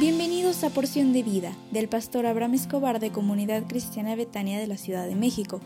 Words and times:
Bienvenidos 0.00 0.64
a 0.64 0.70
Porción 0.70 1.12
de 1.12 1.22
Vida 1.22 1.52
del 1.72 1.86
pastor 1.86 2.24
Abraham 2.24 2.54
Escobar 2.54 3.00
de 3.00 3.12
Comunidad 3.12 3.64
Cristiana 3.68 4.16
Betania 4.16 4.58
de 4.58 4.66
la 4.66 4.78
Ciudad 4.78 5.06
de 5.06 5.14
México. 5.14 5.60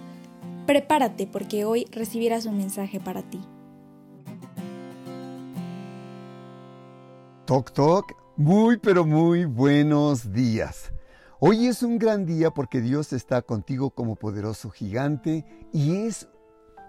Prepárate 0.67 1.29
porque 1.29 1.65
hoy 1.65 1.87
recibirás 1.93 2.45
un 2.45 2.57
mensaje 2.57 2.99
para 2.99 3.23
ti. 3.23 3.41
Toc 7.45 7.71
Toc, 7.71 8.13
muy 8.37 8.77
pero 8.79 9.07
muy 9.07 9.45
buenos 9.45 10.33
días. 10.33 10.93
Hoy 11.39 11.69
es 11.69 11.85
un 11.85 11.97
gran 11.97 12.27
día 12.27 12.51
porque 12.51 12.81
Dios 12.81 13.13
está 13.13 13.41
contigo 13.41 13.91
como 13.91 14.17
poderoso 14.17 14.69
gigante 14.69 15.45
y 15.73 15.95
es 15.95 16.27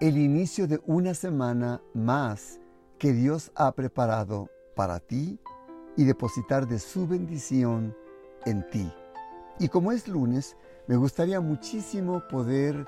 el 0.00 0.18
inicio 0.18 0.66
de 0.66 0.80
una 0.84 1.14
semana 1.14 1.80
más 1.94 2.58
que 2.98 3.12
Dios 3.12 3.52
ha 3.54 3.70
preparado 3.70 4.50
para 4.74 4.98
ti 4.98 5.38
y 5.96 6.04
depositar 6.04 6.66
de 6.66 6.78
su 6.78 7.06
bendición 7.06 7.96
en 8.44 8.68
ti. 8.70 8.92
Y 9.58 9.68
como 9.68 9.92
es 9.92 10.06
lunes, 10.06 10.56
me 10.86 10.96
gustaría 10.96 11.40
muchísimo 11.40 12.22
poder 12.28 12.86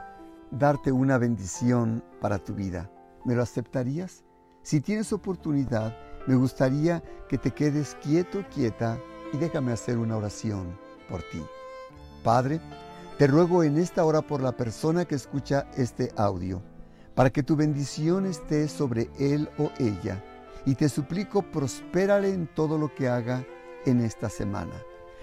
darte 0.50 0.92
una 0.92 1.18
bendición 1.18 2.04
para 2.20 2.38
tu 2.38 2.54
vida. 2.54 2.90
¿Me 3.24 3.34
lo 3.34 3.42
aceptarías? 3.42 4.24
Si 4.62 4.80
tienes 4.80 5.12
oportunidad, 5.12 5.96
me 6.26 6.34
gustaría 6.34 7.02
que 7.28 7.38
te 7.38 7.50
quedes 7.50 7.96
quieto, 8.02 8.44
quieta 8.54 8.98
y 9.32 9.38
déjame 9.38 9.72
hacer 9.72 9.98
una 9.98 10.16
oración 10.16 10.78
por 11.08 11.22
ti. 11.22 11.42
Padre, 12.22 12.60
te 13.18 13.26
ruego 13.26 13.64
en 13.64 13.78
esta 13.78 14.04
hora 14.04 14.22
por 14.22 14.42
la 14.42 14.52
persona 14.52 15.06
que 15.06 15.14
escucha 15.14 15.66
este 15.76 16.12
audio, 16.16 16.62
para 17.14 17.30
que 17.30 17.42
tu 17.42 17.56
bendición 17.56 18.26
esté 18.26 18.68
sobre 18.68 19.10
él 19.18 19.48
o 19.58 19.70
ella 19.78 20.22
y 20.68 20.74
te 20.74 20.90
suplico 20.90 21.40
prospérale 21.40 22.28
en 22.28 22.46
todo 22.46 22.76
lo 22.76 22.94
que 22.94 23.08
haga 23.08 23.42
en 23.86 24.02
esta 24.02 24.28
semana. 24.28 24.74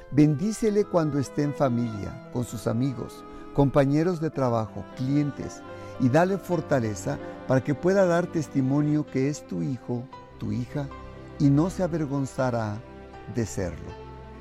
Bendícele 0.10 0.86
cuando 0.86 1.20
esté 1.20 1.44
en 1.44 1.54
familia, 1.54 2.32
con 2.34 2.46
sus 2.46 2.66
amigos, 2.66 3.24
compañeros 3.54 4.20
de 4.20 4.32
trabajo, 4.32 4.84
clientes, 4.98 5.62
y 6.00 6.10
dale 6.10 6.40
fortaleza 6.40 7.20
para 7.48 7.64
que 7.64 7.76
pueda 7.76 8.08
dar 8.08 8.26
testimonio 8.26 9.06
que 9.06 9.30
es 9.30 9.46
tu 9.46 9.62
hijo, 9.62 10.04
tu 10.40 10.52
hija, 10.52 10.88
y 11.38 11.52
no 11.52 11.70
se 11.70 11.84
avergonzará 11.84 12.80
de 13.36 13.46
serlo. 13.46 13.92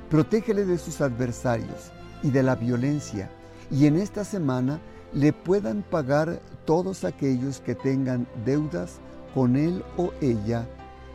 Protégele 0.09 0.65
de 0.65 0.79
sus 0.79 1.01
adversarios 1.01 1.91
y 2.23 2.31
de 2.31 2.41
la 2.41 2.55
violencia, 2.55 3.29
y 3.69 3.85
en 3.85 3.97
esta 3.97 4.23
semana 4.23 4.79
le 5.13 5.33
puedan 5.33 5.83
pagar 5.83 6.39
todos 6.65 7.03
aquellos 7.03 7.59
que 7.59 7.75
tengan 7.75 8.25
deudas 8.43 8.97
con 9.35 9.55
él 9.55 9.83
o 9.97 10.11
ella 10.19 10.67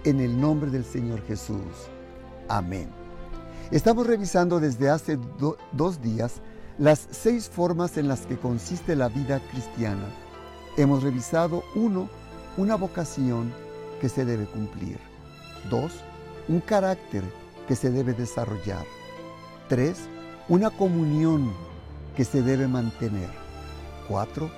en 0.05 0.21
el 0.21 0.41
nombre 0.41 0.71
del 0.71 0.85
Señor 0.85 1.23
Jesús. 1.27 1.89
Amén. 2.49 2.89
Estamos 3.71 4.07
revisando 4.07 4.59
desde 4.59 4.91
hace 4.91 5.19
dos 5.73 6.03
días 6.03 6.41
las 6.79 7.07
seis 7.11 7.49
formas 7.49 7.97
en 7.99 8.09
las 8.09 8.27
que 8.27 8.39
consiste 8.39 8.97
la 8.97 9.09
vida 9.09 9.41
cristiana. 9.51 10.09
Hemos 10.77 11.03
revisado 11.03 11.63
uno, 11.75 12.09
una 12.57 12.75
vocación 12.75 13.53
que 14.01 14.09
se 14.09 14.25
debe 14.25 14.47
cumplir. 14.47 14.99
Dos, 15.69 15.93
un 16.49 16.61
carácter 16.61 17.23
que 17.69 17.77
se 17.77 17.91
debe 17.91 18.15
desarrollar. 18.15 18.85
Tres, 19.69 20.01
una 20.49 20.71
comunión 20.71 21.53
que 22.17 22.25
se 22.25 22.43
debe 22.43 22.67
mantener. 22.67 23.29
Cuatro, 24.09 24.51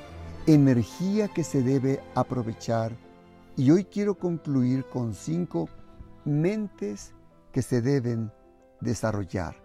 energía 0.46 1.28
que 1.28 1.44
se 1.44 1.62
debe 1.62 2.00
aprovechar 2.14 2.92
y 3.56 3.70
hoy 3.70 3.84
quiero 3.84 4.14
concluir 4.14 4.84
con 4.86 5.14
cinco 5.14 5.68
mentes 6.24 7.14
que 7.52 7.62
se 7.62 7.82
deben 7.82 8.32
desarrollar. 8.80 9.56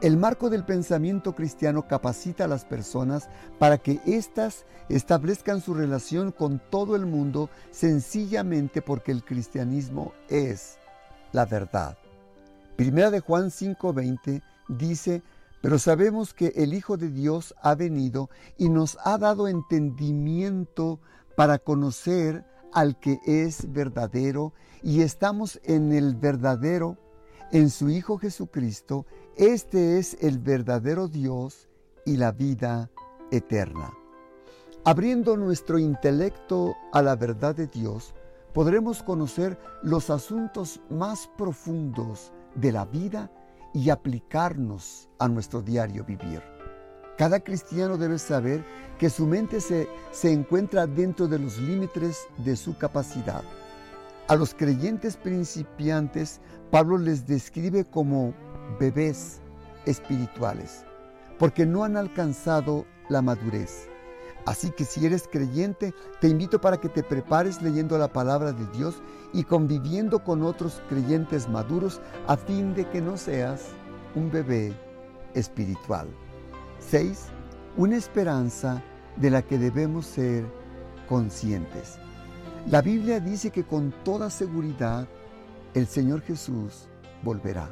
El 0.00 0.16
marco 0.16 0.50
del 0.50 0.64
pensamiento 0.64 1.34
cristiano 1.34 1.86
capacita 1.86 2.44
a 2.44 2.48
las 2.48 2.64
personas 2.64 3.28
para 3.58 3.78
que 3.78 4.00
éstas 4.04 4.66
establezcan 4.88 5.60
su 5.60 5.72
relación 5.72 6.32
con 6.32 6.60
todo 6.70 6.96
el 6.96 7.06
mundo 7.06 7.48
sencillamente 7.70 8.82
porque 8.82 9.12
el 9.12 9.24
cristianismo 9.24 10.12
es 10.28 10.78
la 11.32 11.46
verdad. 11.46 11.96
Primera 12.76 13.10
de 13.10 13.20
Juan 13.20 13.50
5:20 13.50 14.42
dice, 14.68 15.22
pero 15.62 15.78
sabemos 15.78 16.34
que 16.34 16.52
el 16.56 16.74
Hijo 16.74 16.96
de 16.96 17.08
Dios 17.08 17.54
ha 17.62 17.74
venido 17.74 18.28
y 18.58 18.68
nos 18.68 18.98
ha 19.04 19.16
dado 19.16 19.48
entendimiento 19.48 21.00
para 21.36 21.58
conocer 21.58 22.44
al 22.74 22.98
que 22.98 23.20
es 23.24 23.72
verdadero 23.72 24.52
y 24.82 25.00
estamos 25.00 25.60
en 25.64 25.92
el 25.92 26.14
verdadero, 26.14 26.98
en 27.52 27.70
su 27.70 27.88
Hijo 27.88 28.18
Jesucristo. 28.18 29.06
Este 29.36 29.98
es 29.98 30.18
el 30.20 30.38
verdadero 30.38 31.08
Dios 31.08 31.68
y 32.04 32.16
la 32.16 32.32
vida 32.32 32.90
eterna. 33.30 33.92
Abriendo 34.84 35.36
nuestro 35.36 35.78
intelecto 35.78 36.74
a 36.92 37.00
la 37.00 37.16
verdad 37.16 37.54
de 37.54 37.68
Dios, 37.68 38.14
podremos 38.52 39.02
conocer 39.02 39.58
los 39.82 40.10
asuntos 40.10 40.80
más 40.90 41.30
profundos 41.38 42.32
de 42.54 42.72
la 42.72 42.84
vida 42.84 43.30
y 43.72 43.90
aplicarnos 43.90 45.08
a 45.18 45.28
nuestro 45.28 45.62
diario 45.62 46.04
vivir. 46.04 46.53
Cada 47.16 47.40
cristiano 47.40 47.96
debe 47.96 48.18
saber 48.18 48.64
que 48.98 49.08
su 49.08 49.26
mente 49.26 49.60
se, 49.60 49.88
se 50.10 50.32
encuentra 50.32 50.86
dentro 50.86 51.28
de 51.28 51.38
los 51.38 51.58
límites 51.58 52.26
de 52.38 52.56
su 52.56 52.76
capacidad. 52.76 53.42
A 54.26 54.36
los 54.36 54.54
creyentes 54.54 55.16
principiantes, 55.16 56.40
Pablo 56.70 56.98
les 56.98 57.26
describe 57.26 57.84
como 57.84 58.34
bebés 58.80 59.40
espirituales, 59.86 60.84
porque 61.38 61.66
no 61.66 61.84
han 61.84 61.96
alcanzado 61.96 62.86
la 63.08 63.22
madurez. 63.22 63.88
Así 64.46 64.70
que 64.70 64.84
si 64.84 65.06
eres 65.06 65.28
creyente, 65.30 65.94
te 66.20 66.28
invito 66.28 66.60
para 66.60 66.78
que 66.78 66.88
te 66.88 67.02
prepares 67.02 67.62
leyendo 67.62 67.96
la 67.96 68.12
palabra 68.12 68.52
de 68.52 68.66
Dios 68.76 69.02
y 69.32 69.44
conviviendo 69.44 70.22
con 70.22 70.42
otros 70.42 70.82
creyentes 70.88 71.48
maduros 71.48 72.00
a 72.26 72.36
fin 72.36 72.74
de 72.74 72.88
que 72.90 73.00
no 73.00 73.16
seas 73.16 73.68
un 74.14 74.30
bebé 74.30 74.74
espiritual. 75.34 76.08
6. 76.80 77.26
Una 77.76 77.96
esperanza 77.96 78.82
de 79.16 79.30
la 79.30 79.42
que 79.42 79.58
debemos 79.58 80.06
ser 80.06 80.44
conscientes. 81.08 81.98
La 82.70 82.80
Biblia 82.80 83.20
dice 83.20 83.50
que 83.50 83.64
con 83.64 83.92
toda 84.04 84.30
seguridad 84.30 85.06
el 85.74 85.86
Señor 85.86 86.22
Jesús 86.22 86.88
volverá. 87.22 87.68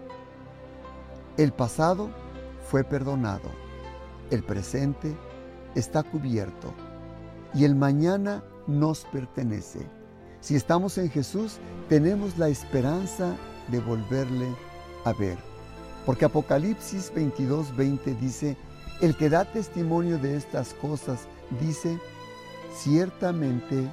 El 1.36 1.52
pasado 1.52 2.10
fue 2.68 2.84
perdonado, 2.84 3.50
el 4.30 4.42
presente 4.42 5.16
está 5.74 6.02
cubierto 6.02 6.74
y 7.54 7.64
el 7.64 7.74
mañana 7.74 8.44
nos 8.66 9.04
pertenece. 9.06 9.80
Si 10.40 10.56
estamos 10.56 10.98
en 10.98 11.10
Jesús, 11.10 11.58
tenemos 11.88 12.36
la 12.36 12.48
esperanza 12.48 13.36
de 13.68 13.80
volverle 13.80 14.48
a 15.04 15.12
ver. 15.12 15.38
Porque 16.04 16.24
Apocalipsis 16.24 17.12
22, 17.14 17.76
20 17.76 18.14
dice, 18.14 18.56
el 19.02 19.16
que 19.16 19.28
da 19.28 19.44
testimonio 19.44 20.16
de 20.16 20.36
estas 20.36 20.74
cosas 20.74 21.26
dice, 21.60 21.98
ciertamente 22.72 23.88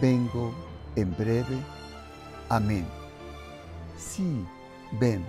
vengo 0.00 0.54
en 0.94 1.14
breve. 1.16 1.58
Amén. 2.48 2.86
Sí, 3.98 4.44
ven, 5.00 5.24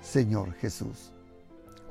Señor 0.00 0.52
Jesús. 0.54 1.10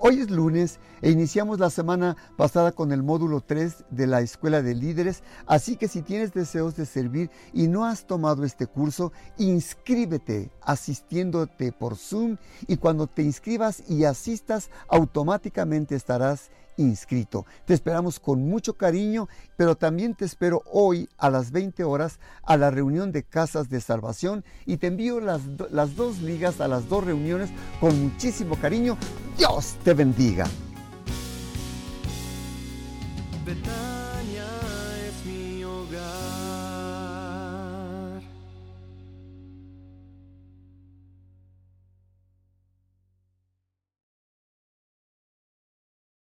Hoy 0.07 0.19
es 0.19 0.29
lunes 0.29 0.79
e 1.01 1.09
iniciamos 1.09 1.57
la 1.57 1.71
semana 1.71 2.16
pasada 2.38 2.73
con 2.73 2.91
el 2.91 3.01
módulo 3.01 3.41
3 3.41 3.85
de 3.89 4.05
la 4.05 4.22
Escuela 4.22 4.61
de 4.61 4.75
Líderes, 4.75 5.23
así 5.47 5.78
que 5.78 5.87
si 5.87 6.03
tienes 6.03 6.31
deseos 6.31 6.75
de 6.75 6.85
servir 6.85 7.31
y 7.53 7.67
no 7.67 7.85
has 7.85 8.05
tomado 8.05 8.43
este 8.43 8.67
curso, 8.67 9.11
inscríbete 9.40 10.52
asistiéndote 10.61 11.72
por 11.72 11.96
Zoom 11.96 12.37
y 12.67 12.78
cuando 12.78 13.07
te 13.07 13.23
inscribas 13.23 13.81
y 13.90 14.03
asistas 14.03 14.69
automáticamente 14.90 15.96
estarás 15.96 16.52
inscrito. 16.78 17.47
Te 17.66 17.73
esperamos 17.73 18.19
con 18.19 18.47
mucho 18.47 18.75
cariño, 18.75 19.28
pero 19.57 19.75
también 19.75 20.13
te 20.13 20.25
espero 20.25 20.61
hoy 20.72 21.09
a 21.17 21.31
las 21.31 21.49
20 21.49 21.84
horas 21.84 22.19
a 22.43 22.57
la 22.57 22.69
reunión 22.69 23.11
de 23.11 23.23
Casas 23.23 23.69
de 23.69 23.81
Salvación 23.81 24.46
y 24.67 24.78
te 24.78 24.85
envío 24.85 25.19
las, 25.19 25.41
las 25.72 25.96
dos 25.96 26.22
ligas 26.22 26.61
a 26.61 26.67
las 26.67 26.90
dos 26.90 27.03
reuniones 27.03 27.49
con 27.79 27.99
muchísimo 28.03 28.55
cariño. 28.55 28.99
Dios 29.37 29.76
te 29.84 29.93
bendiga. 29.93 30.47